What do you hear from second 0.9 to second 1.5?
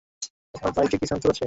কি সেন্সর আছে?